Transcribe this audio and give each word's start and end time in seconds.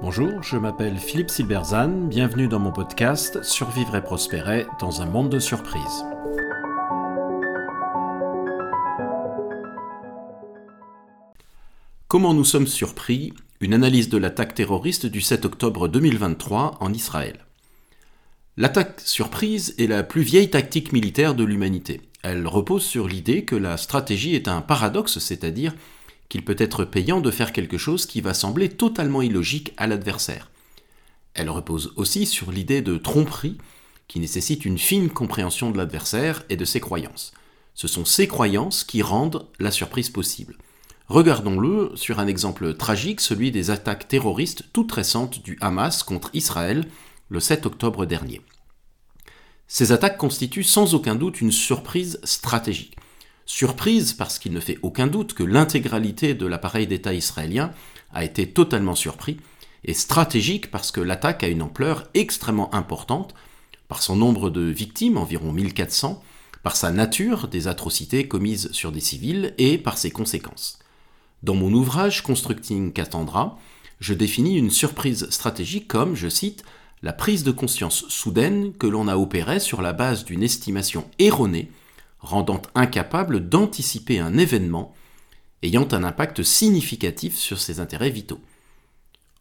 Bonjour, 0.00 0.42
je 0.42 0.56
m'appelle 0.56 0.98
Philippe 0.98 1.30
Silberzan, 1.30 2.06
bienvenue 2.06 2.46
dans 2.46 2.60
mon 2.60 2.70
podcast 2.70 3.42
Survivre 3.42 3.96
et 3.96 4.02
prospérer 4.02 4.64
dans 4.78 5.02
un 5.02 5.06
monde 5.06 5.30
de 5.30 5.40
surprises. 5.40 6.04
Comment 12.06 12.34
nous 12.34 12.44
sommes 12.44 12.68
surpris? 12.68 13.32
Une 13.60 13.74
analyse 13.74 14.08
de 14.08 14.18
l'attaque 14.18 14.54
terroriste 14.54 15.06
du 15.06 15.20
7 15.20 15.44
octobre 15.46 15.88
2023 15.88 16.76
en 16.78 16.92
Israël. 16.92 17.44
L'attaque 18.56 19.00
surprise 19.00 19.74
est 19.78 19.88
la 19.88 20.04
plus 20.04 20.22
vieille 20.22 20.50
tactique 20.50 20.92
militaire 20.92 21.34
de 21.34 21.42
l'humanité. 21.42 22.02
Elle 22.22 22.46
repose 22.46 22.84
sur 22.84 23.08
l'idée 23.08 23.44
que 23.44 23.56
la 23.56 23.76
stratégie 23.76 24.34
est 24.34 24.48
un 24.48 24.60
paradoxe, 24.60 25.18
c'est-à-dire 25.18 25.74
qu'il 26.28 26.44
peut 26.44 26.56
être 26.58 26.84
payant 26.84 27.20
de 27.20 27.30
faire 27.30 27.52
quelque 27.52 27.78
chose 27.78 28.06
qui 28.06 28.20
va 28.20 28.34
sembler 28.34 28.68
totalement 28.68 29.22
illogique 29.22 29.72
à 29.76 29.86
l'adversaire. 29.86 30.50
Elle 31.34 31.50
repose 31.50 31.92
aussi 31.96 32.26
sur 32.26 32.50
l'idée 32.50 32.82
de 32.82 32.96
tromperie 32.96 33.58
qui 34.08 34.20
nécessite 34.20 34.64
une 34.64 34.78
fine 34.78 35.10
compréhension 35.10 35.70
de 35.70 35.76
l'adversaire 35.76 36.44
et 36.48 36.56
de 36.56 36.64
ses 36.64 36.80
croyances. 36.80 37.32
Ce 37.74 37.88
sont 37.88 38.04
ces 38.04 38.26
croyances 38.26 38.84
qui 38.84 39.02
rendent 39.02 39.46
la 39.58 39.70
surprise 39.70 40.08
possible. 40.08 40.56
Regardons-le 41.08 41.92
sur 41.94 42.18
un 42.18 42.26
exemple 42.26 42.74
tragique, 42.74 43.20
celui 43.20 43.50
des 43.50 43.70
attaques 43.70 44.08
terroristes 44.08 44.64
toutes 44.72 44.92
récentes 44.92 45.42
du 45.42 45.58
Hamas 45.60 46.02
contre 46.02 46.30
Israël 46.32 46.88
le 47.28 47.38
7 47.38 47.66
octobre 47.66 48.06
dernier. 48.06 48.40
Ces 49.68 49.92
attaques 49.92 50.18
constituent 50.18 50.64
sans 50.64 50.94
aucun 50.94 51.14
doute 51.14 51.40
une 51.40 51.52
surprise 51.52 52.20
stratégique. 52.24 52.96
Surprise 53.46 54.12
parce 54.12 54.40
qu'il 54.40 54.52
ne 54.52 54.60
fait 54.60 54.78
aucun 54.82 55.06
doute 55.06 55.32
que 55.32 55.44
l'intégralité 55.44 56.34
de 56.34 56.46
l'appareil 56.46 56.88
d'État 56.88 57.14
israélien 57.14 57.70
a 58.12 58.24
été 58.24 58.50
totalement 58.50 58.96
surpris, 58.96 59.38
et 59.84 59.94
stratégique 59.94 60.70
parce 60.72 60.90
que 60.90 61.00
l'attaque 61.00 61.44
a 61.44 61.48
une 61.48 61.62
ampleur 61.62 62.08
extrêmement 62.14 62.74
importante, 62.74 63.34
par 63.86 64.02
son 64.02 64.16
nombre 64.16 64.50
de 64.50 64.62
victimes, 64.62 65.16
environ 65.16 65.52
1400, 65.52 66.20
par 66.64 66.74
sa 66.74 66.90
nature, 66.90 67.46
des 67.46 67.68
atrocités 67.68 68.26
commises 68.26 68.72
sur 68.72 68.90
des 68.90 69.00
civils, 69.00 69.54
et 69.58 69.78
par 69.78 69.96
ses 69.96 70.10
conséquences. 70.10 70.80
Dans 71.44 71.54
mon 71.54 71.72
ouvrage 71.72 72.24
Constructing 72.24 72.92
Cassandra, 72.92 73.56
je 74.00 74.12
définis 74.12 74.58
une 74.58 74.70
surprise 74.72 75.30
stratégique 75.30 75.86
comme, 75.86 76.16
je 76.16 76.28
cite, 76.28 76.64
la 77.02 77.12
prise 77.12 77.44
de 77.44 77.52
conscience 77.52 78.08
soudaine 78.08 78.72
que 78.72 78.88
l'on 78.88 79.06
a 79.06 79.16
opérée 79.16 79.60
sur 79.60 79.82
la 79.82 79.92
base 79.92 80.24
d'une 80.24 80.42
estimation 80.42 81.08
erronée 81.20 81.70
rendant 82.18 82.62
incapable 82.74 83.48
d'anticiper 83.48 84.18
un 84.18 84.38
événement 84.38 84.94
ayant 85.62 85.88
un 85.92 86.04
impact 86.04 86.42
significatif 86.42 87.36
sur 87.36 87.58
ses 87.58 87.80
intérêts 87.80 88.10
vitaux. 88.10 88.40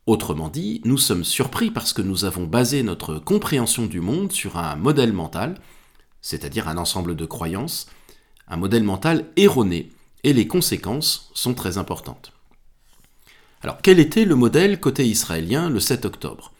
Autrement 0.06 0.50
dit, 0.50 0.82
nous 0.86 0.98
sommes 0.98 1.24
surpris 1.24 1.72
parce 1.72 1.92
que 1.92 2.02
nous 2.02 2.26
avons 2.26 2.46
basé 2.46 2.84
notre 2.84 3.16
compréhension 3.16 3.86
du 3.86 4.02
monde 4.02 4.32
sur 4.32 4.58
un 4.58 4.76
modèle 4.76 5.14
mental, 5.14 5.60
c'est-à-dire 6.22 6.68
un 6.68 6.78
ensemble 6.78 7.16
de 7.16 7.26
croyances, 7.26 7.88
un 8.48 8.58
modèle 8.58 8.84
mental 8.84 9.26
erroné, 9.36 9.92
et 10.24 10.34
les 10.34 10.48
conséquences 10.48 11.32
sont 11.34 11.54
très 11.54 11.78
importantes. 11.78 12.34
Alors 13.62 13.78
quel 13.82 14.00
était 14.00 14.26
le 14.26 14.36
modèle 14.36 14.80
côté 14.80 15.08
israélien 15.08 15.70
le 15.70 15.80
7 15.80 16.06
octobre? 16.06 16.52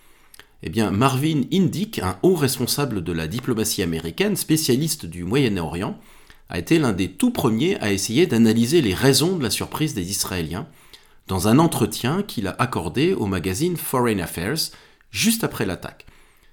Eh 0.66 0.70
bien, 0.70 0.90
Marvin 0.90 1.44
Indyk, 1.54 2.00
un 2.00 2.18
haut 2.24 2.34
responsable 2.34 3.04
de 3.04 3.12
la 3.12 3.28
diplomatie 3.28 3.84
américaine, 3.84 4.36
spécialiste 4.36 5.06
du 5.06 5.24
Moyen-Orient, 5.24 5.96
a 6.50 6.58
été 6.58 6.80
l'un 6.80 6.92
des 6.92 7.12
tout 7.12 7.30
premiers 7.30 7.80
à 7.82 7.92
essayer 7.92 8.26
d'analyser 8.26 8.82
les 8.82 8.96
raisons 8.96 9.38
de 9.38 9.44
la 9.44 9.52
surprise 9.52 9.94
des 9.94 10.10
Israéliens 10.10 10.68
dans 11.28 11.48
un 11.48 11.60
entretien 11.60 12.24
qu'il 12.24 12.48
a 12.48 12.56
accordé 12.58 13.14
au 13.14 13.28
magazine 13.28 13.78
Foreign 13.78 14.20
Affairs 14.20 14.72
juste 15.12 15.44
après 15.44 15.68
l'attaque. 15.68 16.08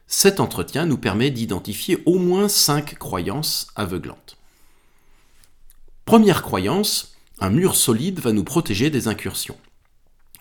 Cet 0.07 0.41
entretien 0.41 0.85
nous 0.85 0.99
permet 0.99 1.31
d'identifier 1.31 2.03
au 2.05 2.19
moins 2.19 2.49
cinq 2.49 2.99
croyances 2.99 3.69
aveuglantes. 3.77 4.37
Première 6.05 6.43
croyance, 6.43 7.17
un 7.41 7.49
mur 7.49 7.77
solide 7.77 8.21
va 8.21 8.33
nous 8.33 8.45
protéger 8.45 8.91
des 8.91 9.09
incursions. 9.09 9.57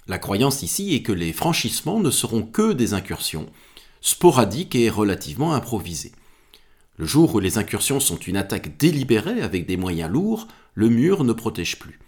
La 0.08 0.18
croyance 0.18 0.64
ici 0.64 0.96
est 0.96 1.04
que 1.04 1.12
les 1.12 1.34
franchissements 1.34 2.00
ne 2.00 2.10
seront 2.10 2.44
que 2.44 2.74
des 2.74 2.94
incursions, 2.94 3.48
sporadiques 4.02 4.76
et 4.76 4.90
relativement 4.90 5.54
improvisées. 5.54 6.12
Le 6.98 7.06
jour 7.06 7.36
où 7.36 7.40
les 7.40 7.58
incursions 7.58 8.00
sont 8.00 8.18
une 8.18 8.38
attaque 8.38 8.78
délibérée 8.78 9.42
avec 9.42 9.66
des 9.66 9.78
moyens 9.78 10.12
lourds, 10.12 10.48
le 10.74 10.90
mur 10.90 11.24
ne 11.24 11.34
protège 11.34 11.80
plus. 11.80 12.00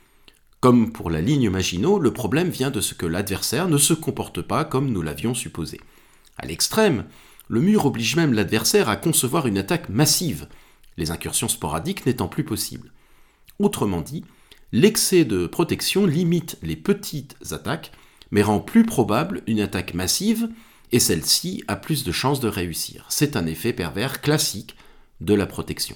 Comme 0.59 0.94
pour 0.94 1.09
la 1.09 1.22
ligne 1.22 1.50
Maginot, 1.50 2.00
le 2.00 2.14
problème 2.14 2.50
vient 2.50 2.72
de 2.72 2.81
ce 2.81 2.94
que 2.94 3.06
l'adversaire 3.06 3.68
ne 3.68 3.78
se 3.78 3.94
comporte 3.94 4.42
pas 4.42 4.64
comme 4.64 4.92
nous 4.92 5.02
l'avions 5.02 5.34
supposé. 5.34 5.80
À 6.38 6.46
l'extrême, 6.46 7.06
le 7.48 7.60
mur 7.60 7.86
oblige 7.86 8.16
même 8.16 8.34
l'adversaire 8.34 8.90
à 8.90 8.96
concevoir 8.96 9.46
une 9.46 9.58
attaque 9.58 9.90
massive, 9.90 10.48
les 10.98 11.12
incursions 11.12 11.50
sporadiques 11.50 12.06
n'étant 12.06 12.28
plus 12.28 12.44
possibles. 12.44 12.92
Autrement 13.60 14.02
dit, 14.02 14.24
l'excès 14.73 15.23
de 15.23 15.45
protection 15.45 16.06
limite 16.06 16.57
les 16.63 16.75
petites 16.75 17.38
attaques, 17.51 17.91
mais 18.31 18.41
rend 18.41 18.59
plus 18.59 18.84
probable 18.84 19.44
une 19.45 19.61
attaque 19.61 19.94
massive, 19.94 20.50
et 20.91 21.00
celle-ci 21.00 21.63
a 21.67 21.75
plus 21.75 22.03
de 22.03 22.11
chances 22.11 22.39
de 22.39 22.47
réussir. 22.47 23.06
C'est 23.09 23.38
un 23.38 23.45
effet 23.45 23.72
pervers 23.72 24.19
classique 24.19 24.75
de 25.22 25.35
la 25.35 25.45
protection. 25.45 25.95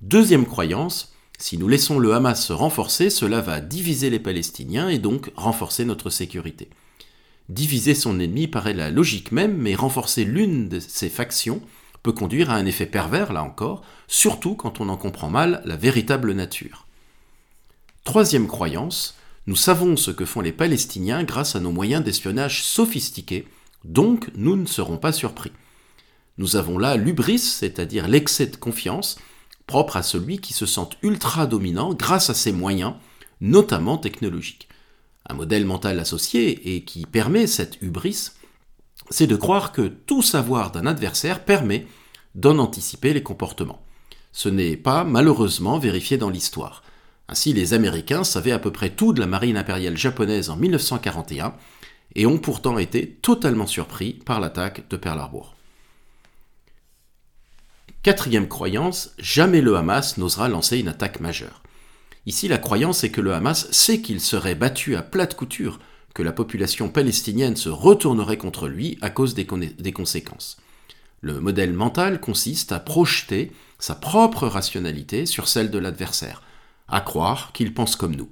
Deuxième 0.00 0.46
croyance, 0.46 1.12
si 1.38 1.58
nous 1.58 1.66
laissons 1.66 1.98
le 1.98 2.14
Hamas 2.14 2.46
se 2.46 2.52
renforcer, 2.52 3.10
cela 3.10 3.40
va 3.40 3.60
diviser 3.60 4.10
les 4.10 4.20
Palestiniens 4.20 4.88
et 4.88 4.98
donc 4.98 5.32
renforcer 5.34 5.84
notre 5.84 6.10
sécurité. 6.10 6.70
Diviser 7.48 7.94
son 7.94 8.20
ennemi 8.20 8.46
paraît 8.46 8.74
la 8.74 8.90
logique 8.90 9.32
même, 9.32 9.56
mais 9.56 9.74
renforcer 9.74 10.24
l'une 10.24 10.68
de 10.68 10.78
ses 10.78 11.08
factions 11.08 11.62
peut 12.04 12.12
conduire 12.12 12.50
à 12.50 12.54
un 12.54 12.66
effet 12.66 12.86
pervers, 12.86 13.32
là 13.32 13.42
encore, 13.42 13.82
surtout 14.06 14.54
quand 14.54 14.80
on 14.80 14.88
en 14.88 14.96
comprend 14.96 15.30
mal 15.30 15.62
la 15.64 15.76
véritable 15.76 16.32
nature. 16.32 16.87
Troisième 18.08 18.46
croyance, 18.46 19.16
nous 19.46 19.54
savons 19.54 19.94
ce 19.98 20.10
que 20.10 20.24
font 20.24 20.40
les 20.40 20.50
Palestiniens 20.50 21.24
grâce 21.24 21.56
à 21.56 21.60
nos 21.60 21.72
moyens 21.72 22.02
d'espionnage 22.02 22.64
sophistiqués, 22.64 23.46
donc 23.84 24.30
nous 24.34 24.56
ne 24.56 24.64
serons 24.64 24.96
pas 24.96 25.12
surpris. 25.12 25.52
Nous 26.38 26.56
avons 26.56 26.78
là 26.78 26.96
l'ubris, 26.96 27.38
c'est-à-dire 27.38 28.08
l'excès 28.08 28.46
de 28.46 28.56
confiance, 28.56 29.18
propre 29.66 29.98
à 29.98 30.02
celui 30.02 30.38
qui 30.38 30.54
se 30.54 30.64
sent 30.64 30.88
ultra 31.02 31.46
dominant 31.46 31.92
grâce 31.92 32.30
à 32.30 32.34
ses 32.34 32.50
moyens, 32.50 32.94
notamment 33.42 33.98
technologiques. 33.98 34.68
Un 35.28 35.34
modèle 35.34 35.66
mental 35.66 36.00
associé 36.00 36.76
et 36.76 36.84
qui 36.84 37.04
permet 37.04 37.46
cette 37.46 37.76
hubris, 37.82 38.30
c'est 39.10 39.26
de 39.26 39.36
croire 39.36 39.70
que 39.70 39.86
tout 39.86 40.22
savoir 40.22 40.72
d'un 40.72 40.86
adversaire 40.86 41.44
permet 41.44 41.86
d'en 42.34 42.58
anticiper 42.58 43.12
les 43.12 43.22
comportements. 43.22 43.82
Ce 44.32 44.48
n'est 44.48 44.78
pas 44.78 45.04
malheureusement 45.04 45.78
vérifié 45.78 46.16
dans 46.16 46.30
l'histoire. 46.30 46.82
Ainsi, 47.28 47.52
les 47.52 47.74
Américains 47.74 48.24
savaient 48.24 48.52
à 48.52 48.58
peu 48.58 48.72
près 48.72 48.90
tout 48.90 49.12
de 49.12 49.20
la 49.20 49.26
marine 49.26 49.58
impériale 49.58 49.96
japonaise 49.96 50.48
en 50.48 50.56
1941 50.56 51.54
et 52.14 52.26
ont 52.26 52.38
pourtant 52.38 52.78
été 52.78 53.06
totalement 53.06 53.66
surpris 53.66 54.14
par 54.14 54.40
l'attaque 54.40 54.88
de 54.88 54.96
Pearl 54.96 55.18
Harbor. 55.18 55.54
Quatrième 58.02 58.48
croyance, 58.48 59.10
jamais 59.18 59.60
le 59.60 59.76
Hamas 59.76 60.16
n'osera 60.16 60.48
lancer 60.48 60.78
une 60.78 60.88
attaque 60.88 61.20
majeure. 61.20 61.62
Ici, 62.24 62.48
la 62.48 62.58
croyance 62.58 63.04
est 63.04 63.10
que 63.10 63.20
le 63.20 63.34
Hamas 63.34 63.70
sait 63.72 64.00
qu'il 64.00 64.20
serait 64.20 64.54
battu 64.54 64.96
à 64.96 65.02
plate 65.02 65.34
couture, 65.34 65.80
que 66.14 66.22
la 66.22 66.32
population 66.32 66.88
palestinienne 66.88 67.56
se 67.56 67.68
retournerait 67.68 68.38
contre 68.38 68.68
lui 68.68 68.96
à 69.02 69.10
cause 69.10 69.34
des, 69.34 69.44
des 69.44 69.92
conséquences. 69.92 70.56
Le 71.20 71.40
modèle 71.40 71.72
mental 71.72 72.20
consiste 72.20 72.72
à 72.72 72.80
projeter 72.80 73.52
sa 73.78 73.94
propre 73.94 74.46
rationalité 74.46 75.26
sur 75.26 75.48
celle 75.48 75.70
de 75.70 75.78
l'adversaire, 75.78 76.42
à 76.88 77.00
croire 77.00 77.52
qu'il 77.52 77.74
pense 77.74 77.96
comme 77.96 78.16
nous. 78.16 78.28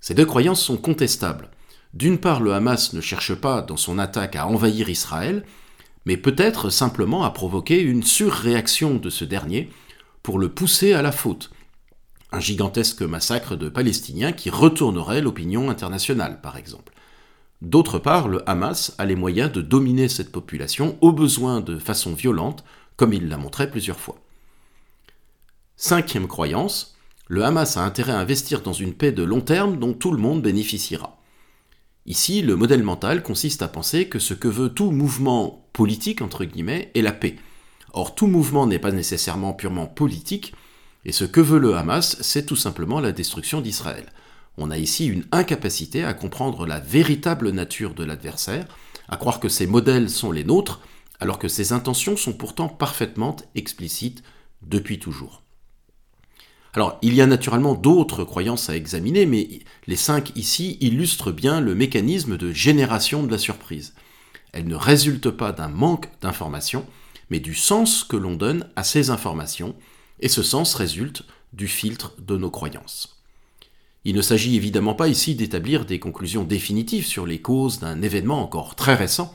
Ces 0.00 0.14
deux 0.14 0.26
croyances 0.26 0.62
sont 0.62 0.76
contestables. 0.76 1.50
D'une 1.94 2.18
part, 2.18 2.40
le 2.40 2.52
Hamas 2.52 2.92
ne 2.92 3.00
cherche 3.00 3.34
pas 3.34 3.62
dans 3.62 3.76
son 3.76 3.98
attaque 3.98 4.36
à 4.36 4.46
envahir 4.46 4.88
Israël, 4.88 5.44
mais 6.04 6.16
peut-être 6.16 6.70
simplement 6.70 7.24
à 7.24 7.30
provoquer 7.30 7.80
une 7.80 8.02
surréaction 8.02 8.96
de 8.96 9.10
ce 9.10 9.24
dernier 9.24 9.70
pour 10.22 10.38
le 10.38 10.48
pousser 10.48 10.92
à 10.92 11.02
la 11.02 11.12
faute. 11.12 11.50
Un 12.32 12.40
gigantesque 12.40 13.02
massacre 13.02 13.56
de 13.56 13.68
Palestiniens 13.68 14.32
qui 14.32 14.50
retournerait 14.50 15.22
l'opinion 15.22 15.70
internationale, 15.70 16.40
par 16.40 16.56
exemple. 16.56 16.92
D'autre 17.62 17.98
part, 17.98 18.28
le 18.28 18.48
Hamas 18.48 18.94
a 18.98 19.06
les 19.06 19.14
moyens 19.14 19.52
de 19.52 19.62
dominer 19.62 20.08
cette 20.08 20.32
population, 20.32 20.98
au 21.00 21.12
besoin 21.12 21.60
de 21.60 21.78
façon 21.78 22.12
violente, 22.12 22.64
comme 22.96 23.12
il 23.12 23.28
l'a 23.28 23.38
montré 23.38 23.70
plusieurs 23.70 24.00
fois. 24.00 24.16
Cinquième 25.76 26.28
croyance, 26.28 26.93
le 27.26 27.44
Hamas 27.44 27.76
a 27.76 27.84
intérêt 27.84 28.12
à 28.12 28.18
investir 28.18 28.60
dans 28.60 28.72
une 28.72 28.92
paix 28.92 29.12
de 29.12 29.22
long 29.22 29.40
terme 29.40 29.78
dont 29.78 29.94
tout 29.94 30.12
le 30.12 30.18
monde 30.18 30.42
bénéficiera. 30.42 31.18
Ici, 32.06 32.42
le 32.42 32.54
modèle 32.54 32.82
mental 32.82 33.22
consiste 33.22 33.62
à 33.62 33.68
penser 33.68 34.08
que 34.08 34.18
ce 34.18 34.34
que 34.34 34.48
veut 34.48 34.68
tout 34.68 34.90
mouvement 34.90 35.66
politique, 35.72 36.20
entre 36.20 36.44
guillemets, 36.44 36.90
est 36.94 37.00
la 37.00 37.12
paix. 37.12 37.36
Or, 37.94 38.14
tout 38.14 38.26
mouvement 38.26 38.66
n'est 38.66 38.78
pas 38.78 38.92
nécessairement 38.92 39.54
purement 39.54 39.86
politique, 39.86 40.52
et 41.06 41.12
ce 41.12 41.24
que 41.24 41.40
veut 41.40 41.58
le 41.58 41.76
Hamas, 41.76 42.18
c'est 42.20 42.44
tout 42.44 42.56
simplement 42.56 43.00
la 43.00 43.12
destruction 43.12 43.62
d'Israël. 43.62 44.12
On 44.58 44.70
a 44.70 44.76
ici 44.76 45.06
une 45.06 45.24
incapacité 45.32 46.04
à 46.04 46.12
comprendre 46.12 46.66
la 46.66 46.78
véritable 46.78 47.50
nature 47.50 47.94
de 47.94 48.04
l'adversaire, 48.04 48.66
à 49.08 49.16
croire 49.16 49.40
que 49.40 49.48
ses 49.48 49.66
modèles 49.66 50.10
sont 50.10 50.30
les 50.30 50.44
nôtres, 50.44 50.80
alors 51.20 51.38
que 51.38 51.48
ses 51.48 51.72
intentions 51.72 52.16
sont 52.16 52.34
pourtant 52.34 52.68
parfaitement 52.68 53.36
explicites 53.54 54.22
depuis 54.62 54.98
toujours. 54.98 55.43
Alors, 56.74 56.98
il 57.02 57.14
y 57.14 57.20
a 57.20 57.26
naturellement 57.26 57.74
d'autres 57.74 58.24
croyances 58.24 58.68
à 58.68 58.76
examiner, 58.76 59.26
mais 59.26 59.60
les 59.86 59.96
cinq 59.96 60.36
ici 60.36 60.76
illustrent 60.80 61.30
bien 61.30 61.60
le 61.60 61.76
mécanisme 61.76 62.36
de 62.36 62.52
génération 62.52 63.22
de 63.22 63.30
la 63.30 63.38
surprise. 63.38 63.94
Elle 64.52 64.66
ne 64.66 64.74
résulte 64.74 65.30
pas 65.30 65.52
d'un 65.52 65.68
manque 65.68 66.08
d'informations, 66.20 66.84
mais 67.30 67.38
du 67.38 67.54
sens 67.54 68.02
que 68.02 68.16
l'on 68.16 68.34
donne 68.34 68.68
à 68.74 68.82
ces 68.82 69.10
informations, 69.10 69.76
et 70.18 70.28
ce 70.28 70.42
sens 70.42 70.74
résulte 70.74 71.22
du 71.52 71.68
filtre 71.68 72.12
de 72.18 72.36
nos 72.36 72.50
croyances. 72.50 73.22
Il 74.04 74.16
ne 74.16 74.22
s'agit 74.22 74.56
évidemment 74.56 74.94
pas 74.94 75.08
ici 75.08 75.36
d'établir 75.36 75.84
des 75.84 76.00
conclusions 76.00 76.42
définitives 76.42 77.06
sur 77.06 77.24
les 77.24 77.40
causes 77.40 77.78
d'un 77.78 78.02
événement 78.02 78.42
encore 78.42 78.74
très 78.74 78.94
récent, 78.94 79.34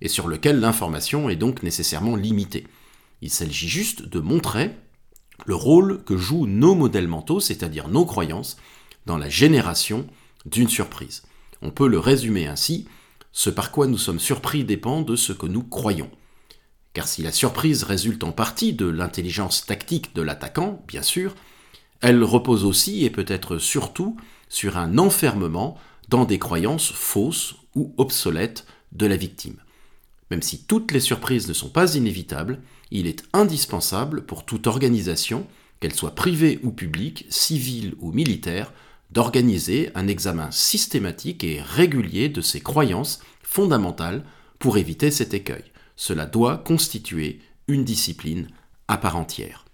et 0.00 0.08
sur 0.08 0.26
lequel 0.26 0.58
l'information 0.58 1.30
est 1.30 1.36
donc 1.36 1.62
nécessairement 1.62 2.16
limitée. 2.16 2.66
Il 3.20 3.30
s'agit 3.30 3.68
juste 3.68 4.04
de 4.04 4.18
montrer 4.18 4.72
le 5.46 5.54
rôle 5.54 6.02
que 6.04 6.16
jouent 6.16 6.46
nos 6.46 6.74
modèles 6.74 7.08
mentaux, 7.08 7.40
c'est-à-dire 7.40 7.88
nos 7.88 8.04
croyances, 8.04 8.56
dans 9.06 9.18
la 9.18 9.28
génération 9.28 10.06
d'une 10.46 10.68
surprise. 10.68 11.22
On 11.60 11.70
peut 11.70 11.88
le 11.88 11.98
résumer 11.98 12.46
ainsi, 12.46 12.86
ce 13.32 13.50
par 13.50 13.70
quoi 13.70 13.86
nous 13.86 13.98
sommes 13.98 14.20
surpris 14.20 14.64
dépend 14.64 15.02
de 15.02 15.16
ce 15.16 15.32
que 15.32 15.46
nous 15.46 15.62
croyons. 15.62 16.10
Car 16.92 17.08
si 17.08 17.22
la 17.22 17.32
surprise 17.32 17.84
résulte 17.84 18.24
en 18.24 18.32
partie 18.32 18.74
de 18.74 18.86
l'intelligence 18.86 19.64
tactique 19.64 20.14
de 20.14 20.22
l'attaquant, 20.22 20.82
bien 20.86 21.02
sûr, 21.02 21.34
elle 22.00 22.22
repose 22.22 22.64
aussi 22.64 23.04
et 23.04 23.10
peut-être 23.10 23.58
surtout 23.58 24.16
sur 24.48 24.76
un 24.76 24.98
enfermement 24.98 25.78
dans 26.08 26.24
des 26.24 26.38
croyances 26.38 26.92
fausses 26.92 27.54
ou 27.74 27.94
obsolètes 27.96 28.66
de 28.92 29.06
la 29.06 29.16
victime. 29.16 29.56
Même 30.32 30.40
si 30.40 30.64
toutes 30.64 30.92
les 30.92 31.00
surprises 31.00 31.46
ne 31.46 31.52
sont 31.52 31.68
pas 31.68 31.94
inévitables, 31.94 32.60
il 32.90 33.06
est 33.06 33.22
indispensable 33.34 34.24
pour 34.24 34.46
toute 34.46 34.66
organisation, 34.66 35.46
qu'elle 35.78 35.92
soit 35.92 36.14
privée 36.14 36.58
ou 36.62 36.70
publique, 36.70 37.26
civile 37.28 37.96
ou 38.00 38.12
militaire, 38.12 38.72
d'organiser 39.10 39.90
un 39.94 40.08
examen 40.08 40.50
systématique 40.50 41.44
et 41.44 41.60
régulier 41.60 42.30
de 42.30 42.40
ses 42.40 42.60
croyances 42.60 43.20
fondamentales 43.42 44.24
pour 44.58 44.78
éviter 44.78 45.10
cet 45.10 45.34
écueil. 45.34 45.64
Cela 45.96 46.24
doit 46.24 46.56
constituer 46.56 47.40
une 47.68 47.84
discipline 47.84 48.48
à 48.88 48.96
part 48.96 49.16
entière. 49.16 49.66